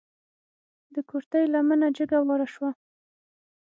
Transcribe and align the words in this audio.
د 0.93 0.95
کورتۍ 1.09 1.43
لمنه 1.53 1.87
جګه 1.97 2.19
واره 2.27 2.47
شوه. 2.53 2.69